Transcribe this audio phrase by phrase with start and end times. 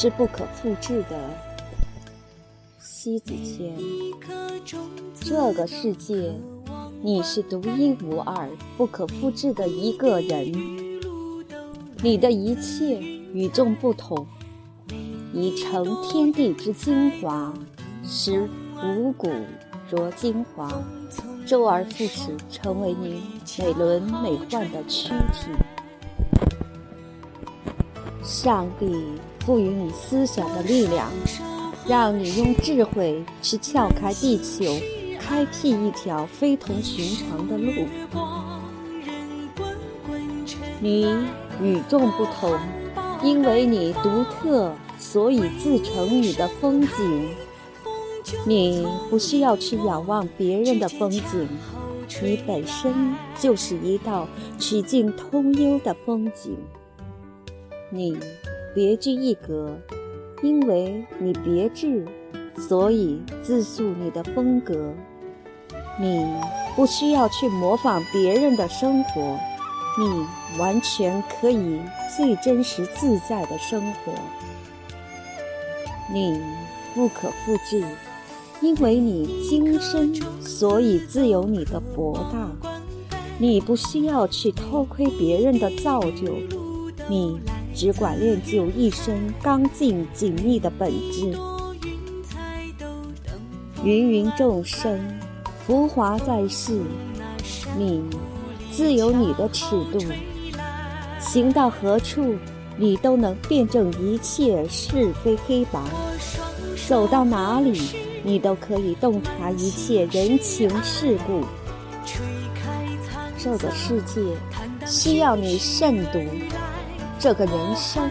[0.00, 1.18] 是不可复制的。
[2.78, 3.74] 西子谦，
[5.20, 6.32] 这个世界，
[7.02, 10.52] 你是独一无二、不可复制的一个人。
[12.00, 14.24] 你的一切与众不同，
[15.34, 17.52] 已成天地之精华，
[18.04, 18.48] 使
[18.80, 19.28] 五谷
[19.90, 20.70] 着精华，
[21.44, 23.20] 周而复始，成为你
[23.58, 25.50] 美轮美奂的躯体。
[28.28, 28.94] 上帝
[29.40, 31.10] 赋予你思想的力量，
[31.88, 34.70] 让你用智慧去撬开地球，
[35.18, 37.72] 开辟一条非同寻常的路。
[40.78, 41.06] 你
[41.62, 42.54] 与众不同，
[43.22, 47.30] 因为你独特，所以自成你的风景。
[48.46, 51.48] 你不需要去仰望别人的风景，
[52.20, 56.54] 你本身就是一道曲径通幽的风景。
[57.90, 58.18] 你
[58.74, 59.78] 别具一格，
[60.42, 62.06] 因为你别致，
[62.68, 64.92] 所以自述你的风格。
[65.98, 66.24] 你
[66.76, 69.38] 不需要去模仿别人的生活，
[69.98, 70.26] 你
[70.58, 71.80] 完全可以
[72.14, 74.12] 最真实自在的生活。
[76.12, 76.38] 你
[76.94, 77.82] 不可复制，
[78.60, 82.70] 因为你精深，所以自有你的博大。
[83.38, 86.36] 你不需要去偷窥别人的造就，
[87.08, 87.40] 你。
[87.78, 91.32] 只管练就一身刚劲紧密的本质。
[93.84, 94.98] 芸芸众生，
[95.64, 96.82] 浮华在世，
[97.76, 98.02] 你
[98.72, 100.00] 自有你的尺度。
[101.20, 102.34] 行到何处，
[102.76, 105.80] 你都能辩证一切是非黑白；
[106.88, 107.80] 走到哪里，
[108.24, 111.44] 你都可以洞察一切人情世故。
[113.38, 114.20] 这个世界
[114.84, 116.18] 需要你慎独。
[117.20, 118.08] 这个人生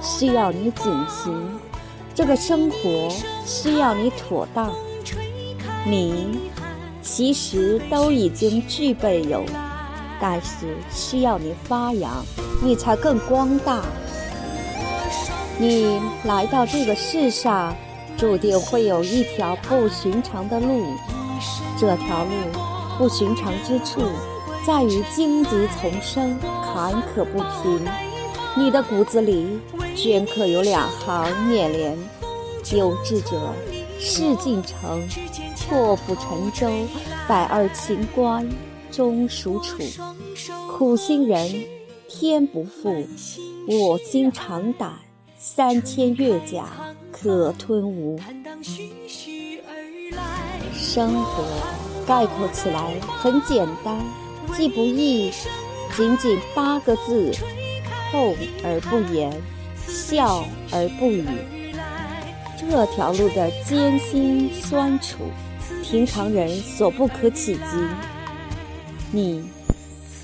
[0.00, 1.58] 需要你谨行，
[2.14, 3.10] 这个生活
[3.44, 4.72] 需要你妥当。
[5.84, 6.38] 你
[7.02, 9.44] 其实都已经具备有，
[10.20, 12.24] 但是需要你发扬，
[12.62, 13.82] 你才更光大。
[15.58, 17.74] 你来到这个世上，
[18.16, 20.94] 注定会有一条不寻常的路。
[21.76, 22.30] 这条路
[22.98, 24.00] 不寻常之处，
[24.64, 28.13] 在于荆棘丛生，坎坷不平。
[28.56, 29.58] 你的骨子里
[29.96, 31.98] 镌刻有两行念联：
[32.72, 33.52] 有志者
[33.98, 35.02] 事竟成，
[35.68, 36.68] 破釜沉舟，
[37.26, 38.48] 百二秦关
[38.92, 39.82] 终属楚；
[40.70, 41.64] 苦心人
[42.08, 43.04] 天不负，
[43.66, 44.92] 我心长胆，
[45.36, 48.20] 三千越甲可吞吴。
[50.72, 51.42] 生活
[52.06, 53.98] 概括起来很简单，
[54.56, 55.32] 既不易，
[55.96, 57.32] 仅仅八个字。
[58.10, 59.32] 厚而不言，
[59.76, 61.24] 笑而不语。
[62.56, 65.24] 这条路的艰辛酸楚，
[65.82, 67.60] 平常人所不可企及。
[69.12, 69.44] 你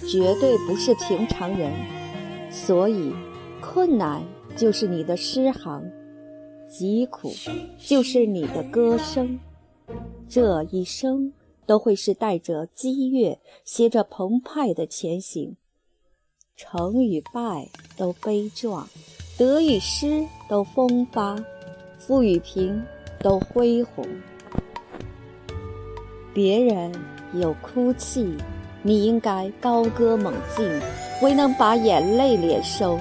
[0.09, 1.73] 绝对不是平常人，
[2.51, 3.13] 所以
[3.61, 4.23] 困难
[4.57, 5.83] 就是你的诗行，
[6.69, 7.33] 疾苦
[7.79, 9.39] 就是你的歌声。
[10.29, 11.33] 这一生
[11.67, 15.57] 都会是带着激越，携着澎湃的前行。
[16.63, 17.67] 成与败
[17.97, 18.87] 都悲壮，
[19.39, 21.35] 得与失都风发，
[21.99, 22.83] 富与贫
[23.19, 24.07] 都恢宏。
[26.35, 26.93] 别人
[27.33, 28.37] 有哭泣，
[28.83, 30.69] 你应该高歌猛进，
[31.23, 32.99] 未能把眼泪敛收；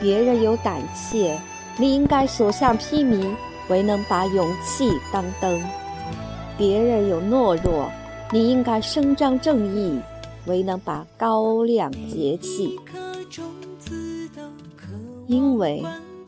[0.00, 1.38] 别人有胆怯，
[1.76, 3.22] 你应该所向披靡，
[3.68, 5.60] 未能把勇气当灯；
[6.56, 7.90] 别人有懦弱，
[8.30, 10.00] 你应该伸张正义。
[10.46, 12.78] 唯能把高亮节气，
[15.26, 15.82] 因为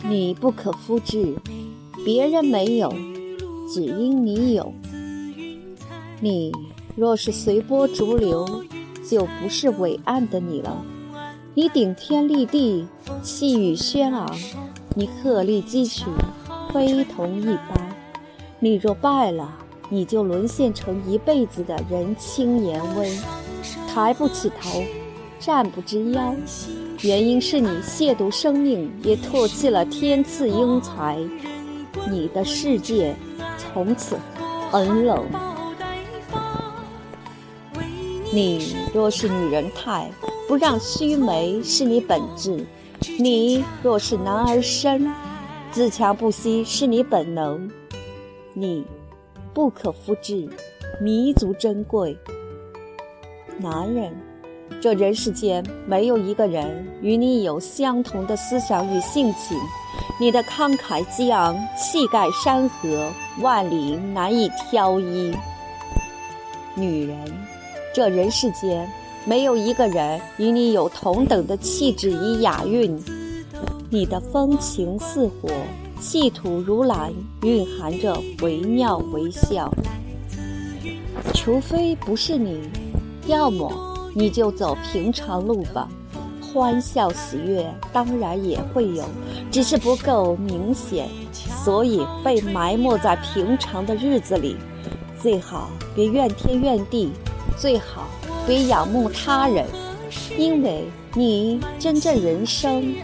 [0.09, 1.37] 你不可复制，
[2.05, 2.93] 别人没有，
[3.73, 4.73] 只因你有。
[6.21, 6.53] 你
[6.95, 8.65] 若是随波逐流，
[9.09, 10.85] 就不是伟岸的你了。
[11.55, 12.87] 你顶天立地，
[13.23, 14.29] 气宇轩昂，
[14.95, 16.07] 你鹤立鸡群，
[16.73, 17.97] 非同一般。
[18.61, 19.59] 你若败了，
[19.91, 23.11] 你就沦陷成一辈子的人轻言微。
[23.95, 24.83] 抬不起头，
[25.39, 26.35] 站不直腰，
[27.03, 31.17] 原因是你亵渎生命，也唾弃了天赐英才。
[32.11, 33.15] 你的世界
[33.57, 34.17] 从此
[34.73, 35.25] 很冷。
[38.33, 40.11] 你若是女人态，
[40.49, 42.67] 不让须眉是你本质；
[43.21, 45.09] 你若是男儿身，
[45.71, 47.71] 自强不息是你本能。
[48.55, 48.85] 你
[49.55, 50.49] 不可复制，
[51.01, 52.19] 弥足珍贵。
[53.59, 54.13] 男人
[54.81, 59.59] 这人世间没有一个人与你有相同的思想与性情。
[60.21, 63.11] 你的慷慨激昂，气盖山河，
[63.41, 65.33] 万里难以挑一。
[66.75, 67.17] 女人，
[67.93, 68.89] 这人世间
[69.25, 72.97] 没有一个人与你有同等的气质与雅韵。
[73.91, 75.49] 你的风情似火，
[76.01, 77.13] 气吐如兰，
[77.43, 79.73] 蕴含着惟妙惟肖。
[81.33, 82.69] 除非不是你，
[83.27, 83.73] 要么
[84.15, 85.89] 你就走平常路吧。
[86.41, 89.05] 欢笑喜悦当然也会有，
[89.51, 94.57] 只是不够明显，所以被埋没在平常的日子里。
[95.21, 97.11] 最好别怨天怨地，
[97.59, 98.05] 最好
[98.47, 99.67] 别仰慕他人，
[100.39, 100.85] 因为
[101.15, 102.95] 你真正人生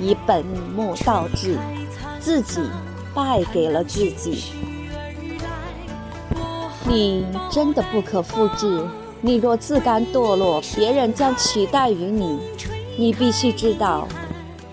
[0.00, 0.44] 已本
[0.74, 1.56] 末倒置，
[2.18, 2.60] 自己
[3.14, 4.42] 败给了自己。
[6.88, 8.84] 你真的不可复制。
[9.26, 12.38] 你若自甘堕落，别人将取代于你。
[12.96, 14.06] 你必须知道，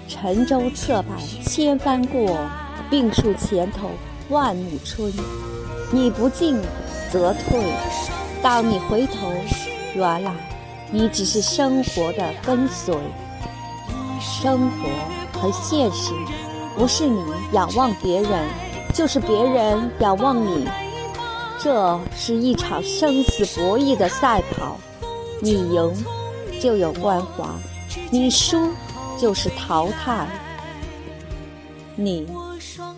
[0.07, 2.38] 沉舟侧畔千帆过，
[2.88, 3.89] 病树前头
[4.29, 5.11] 万木春。
[5.91, 6.61] 你不进。
[7.11, 7.59] 则退。
[8.41, 9.31] 当你回头，
[9.94, 10.31] 原来
[10.91, 12.95] 你只是生活的跟随。
[14.19, 16.11] 生活和现实，
[16.75, 17.21] 不是你
[17.51, 18.50] 仰望别人，
[18.95, 20.67] 就是别人仰望你。
[21.63, 24.77] 这是一场生死博弈的赛跑，
[25.39, 26.06] 你赢
[26.60, 27.56] 就有光华，
[28.12, 28.69] 你输
[29.18, 30.27] 就是淘汰。
[31.95, 32.27] 你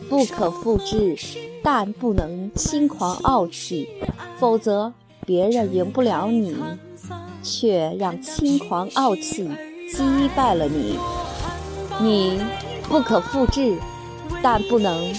[0.09, 1.15] 不可复制。
[1.61, 3.89] 但不能轻狂傲气，
[4.37, 4.93] 否则
[5.25, 6.55] 别人赢不了你，
[7.41, 9.49] 却让轻狂傲气
[9.91, 10.99] 击败了你。
[11.99, 12.39] 你
[12.87, 13.75] 不可复制，
[14.43, 15.11] 但不能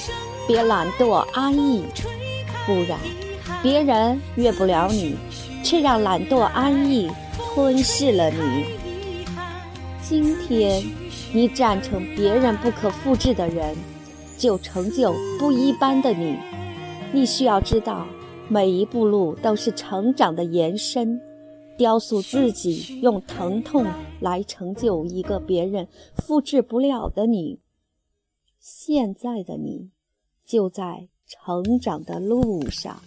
[0.47, 1.85] 别懒惰安逸，
[2.65, 2.97] 不然
[3.63, 5.17] 别人越不了你，
[5.65, 8.65] 却让懒惰安逸吞噬了你。
[10.03, 10.85] 今天
[11.33, 13.77] 你站成别人不可复制的人。
[14.39, 16.37] 就成就不一般的你。
[17.11, 18.07] 你需要知道，
[18.51, 21.19] 每一步路都是成长的延伸。
[21.79, 23.87] 雕塑自己，用疼痛
[24.21, 27.61] 来成就一个别人复制不了的你。
[28.61, 29.91] 现在的你，
[30.45, 33.01] 就在成长的路上。